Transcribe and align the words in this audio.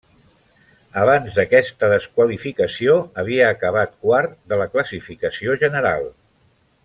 Abans 1.01 1.35
d'aquesta 1.39 1.89
desqualificació 1.91 2.97
havia 3.23 3.51
acabat 3.57 3.95
quart 4.07 4.35
de 4.53 4.61
la 4.63 4.69
classificació 4.77 5.59
general. 5.67 6.09